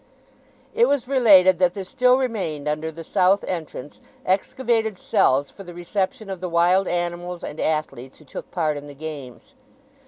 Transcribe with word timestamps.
It 0.73 0.87
was 0.89 1.07
related 1.07 1.59
that 1.59 1.75
there 1.75 1.83
still 1.83 2.17
remained 2.17 2.67
under 2.67 2.91
the 2.91 3.03
south 3.03 3.43
entrance 3.43 4.01
excavated 4.25 4.97
cells 4.97 5.51
for 5.51 5.63
the 5.63 5.75
reception 5.75 6.27
of 6.31 6.41
the 6.41 6.49
wild 6.49 6.87
animals 6.87 7.43
and 7.43 7.59
athletes 7.59 8.17
who 8.17 8.25
took 8.25 8.49
part 8.49 8.77
in 8.77 8.87
the 8.87 8.95
games. 8.95 9.53